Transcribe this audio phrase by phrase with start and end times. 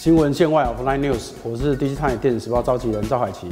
[0.00, 3.46] 新闻线外 Offline News，我是 Digital 电子时报召集人赵海琪。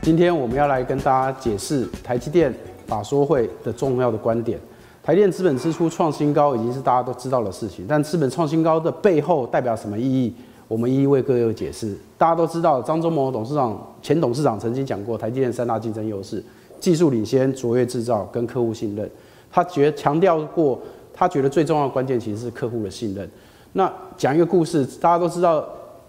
[0.00, 2.50] 今天我们要来跟大家解释台积电
[2.86, 4.58] 法说会的重要的观点。
[5.02, 10.34] 台电资本支出创新高已经是大家都知道的事情，但资本创新高的背后代表什么意义？
[10.66, 11.94] 我们一一为各位解释。
[12.16, 16.42] 大家都知道，张忠谋董事长、前董事长曾经讲过，台积电三大竞争优势：
[16.80, 19.10] 技术领先、卓越制造跟客户信任。
[19.52, 20.80] 他觉强调过。
[21.14, 23.30] 他觉得最重要的关键其实是客户的信任。
[23.72, 25.64] 那讲一个故事，大家都知道，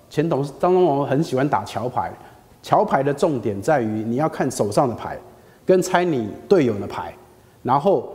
[0.10, 2.12] 前董事当中，我们很喜欢打桥牌。
[2.64, 5.18] 桥牌的重点在于你要看手上的牌，
[5.66, 7.14] 跟猜你队友的牌，
[7.62, 8.12] 然后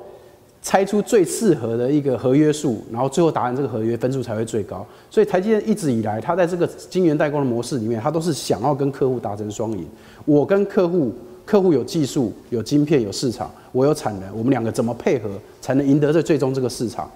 [0.61, 4.84] 猜出最适合的一个合约数，然后最后达成这个合约分数才会最高。
[5.09, 9.86] 所以台积电一直以来，他在这个晶圆代工的模式里面，他都是想要跟客户达成双赢。
[10.25, 11.12] 我跟客户。
[11.50, 15.28] 客户有技术、有晶片、有市场，我有产能，我们两个怎么配合
[15.60, 17.10] 才能赢得这最终这个市场？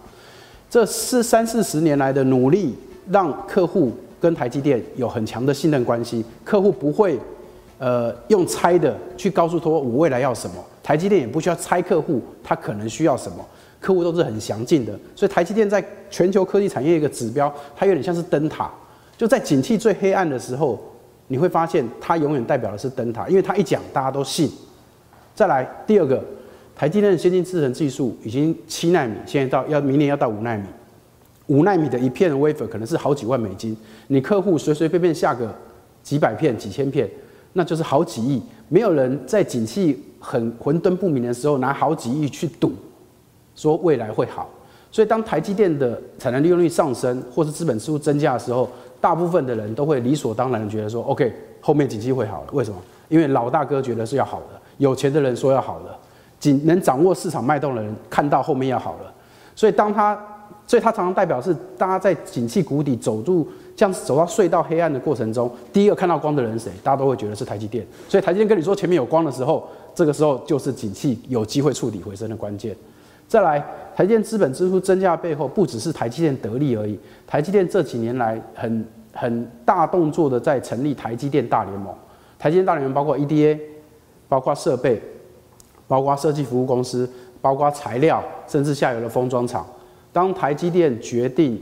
[0.68, 2.74] 这是三四十年来的努力，
[3.08, 6.24] 让客户跟台积电有很强的信任关系。
[6.42, 7.16] 客户不会，
[7.78, 13.46] 呃，用猜的去告诉说我未来要什么，台积电也不需要猜客户他可能需要什么，
[13.78, 14.98] 客户都是很详尽的。
[15.14, 18.68] 所以台积电在全球科技产业一个指标，它有点像是灯塔，
[19.16, 20.82] 就在景气最黑暗的时候。
[21.28, 24.50] 你会发现，它永远代表的是灯塔，因为它一讲，大家都信。
[25.34, 26.22] 再来第二个，
[26.76, 30.64] 台积电的先进制程技术已经七纳米，现在到要明年要到五纳米，
[31.46, 33.76] 五纳米的一片 wafer 可能是好几万美金，
[34.08, 35.52] 你客户随随便便下个
[36.02, 37.08] 几百片、几千片，
[37.54, 38.42] 那就是好几亿。
[38.68, 42.72] 没有人在景气很混沌不明的时候拿好几亿去赌，
[43.56, 44.48] 说未来会好。
[44.92, 48.70] 所以当台积电的产能利用率上升，或是资本支出增加的时候，
[49.04, 52.46] 大部分的人都会理所当然的觉得说，OK，后面景气会好了。
[52.52, 52.80] 为什么？
[53.10, 55.94] 因为老大哥觉得是要好的，有钱的人说要好的，
[56.40, 59.12] 仅能掌握市场脉动的人看到后面要好了。
[59.54, 60.18] 所以当他，
[60.66, 66.72] 所以他常常代表是大家在景气谷底走入，这样走到隧道黑暗的过程中，第一个看到光的人是谁？
[66.82, 67.86] 大家都会觉得是台积电。
[68.08, 72.74] 所以台积电跟你说前面有光的时候，这个时候就是景气有机会触底回升的关键。
[73.28, 73.62] 再来，
[73.96, 76.98] 台积电资本支出增加的背后，不只是台积电得利而已。
[77.26, 81.94] 台积电这几年来很很大动作的在成立台积电大联盟。
[82.38, 83.58] 台积电大联盟包括 EDA，
[84.28, 85.00] 包括设备，
[85.86, 87.08] 包括设计服务公司，
[87.40, 89.66] 包括材料，甚至下游的封装厂。
[90.12, 91.60] 当台积电决定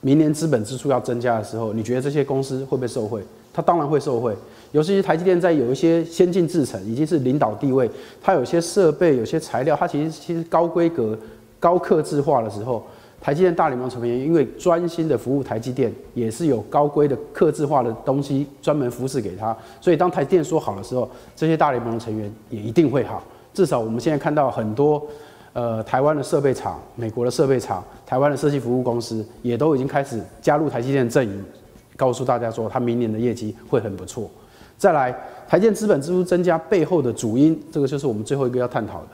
[0.00, 3.22] 明年资本支出要增加的时候，你觉得这些公司会不会受惠？
[3.56, 4.36] 它当然会受惠。
[4.72, 7.90] 尤其是台积电在有一些先进制程已经是领导地位，
[8.20, 11.18] 它有些设备、有些材料，它其实其实高规格、
[11.58, 12.84] 高刻制化的时候，
[13.18, 23.22] 台积电大联盟成员因为专心的服务台积电，也是有高规的刻制化的东西专门服侍给他，所以当台积电说好的时候，这些大联盟的成员也一定会好。
[23.54, 25.02] 至少我们现在看到很多，
[25.54, 31.44] 呃，台湾的设备厂、美国的设备厂、台湾的设计服务公司，也都已经开始加入台积电阵营，
[31.96, 34.30] 告诉大家说，他明年的业绩会很不错。
[34.78, 35.16] 再来，
[35.48, 39.08] 台建资本支出增加背后的主因，这个就是我们最后一个要探讨的，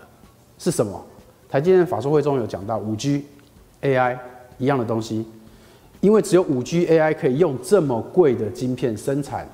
[0.58, 1.00] 是什么？
[1.48, 3.24] 台积电法说会中有讲到五 G、
[3.82, 4.18] AI
[4.58, 5.24] 一样的东西，
[6.00, 9.46] 因为只有五 G、AI 可以用这么贵的晶片生产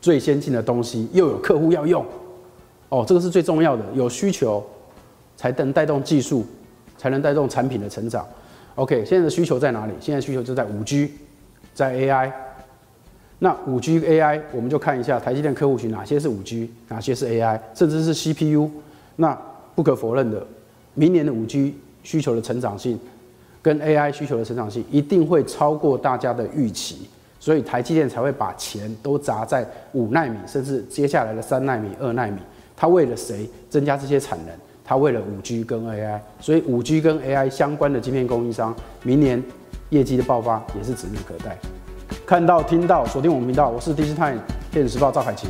[0.00, 2.06] 最先进的东西，又有客户要用，
[2.88, 4.64] 哦，这个是最重要的，有需求
[5.36, 6.46] 才能带动技术，
[6.96, 8.26] 才能带动产品的成长。
[8.76, 9.92] OK，现在的需求在哪里？
[10.00, 11.12] 现在需求就在五 G，
[11.74, 12.30] 在 AI。
[13.38, 18.70] 那五 G AI，我们就看一下台积电客户群哪些是五 G，哪些是 AI，甚至是 CPU。
[19.16, 19.36] 那
[19.74, 20.46] 不可否认的，
[20.94, 22.98] 明年的五 G 需求的成长性，
[23.60, 27.08] 跟 AI 需求的成长性一定会超过大家的预期，
[27.40, 32.38] 所以台积电才会把钱都砸在五纳米，甚至接下来的三纳米、二纳米。
[32.76, 34.54] 它为了谁增加这些产能？
[34.84, 36.20] 它为了五 G 跟 AI。
[36.40, 39.42] 所以五 G 跟 AI 相关的晶片供应商，明年
[39.92, 41.58] 业绩的爆发也是指日可待。
[42.24, 45.48] 看到、听到，锁定我们频道，我是 DC Time 电子时报赵凯琪。